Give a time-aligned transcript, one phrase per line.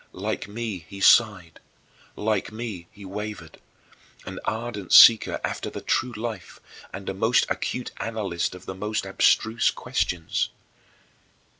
[0.13, 1.59] Like me, he sighed;
[2.15, 3.59] like me, he wavered;
[4.25, 6.59] an ardent seeker after the true life
[6.91, 10.49] and a most acute analyst of the most abstruse questions.